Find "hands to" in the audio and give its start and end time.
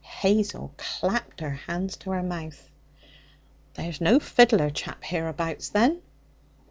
1.51-2.09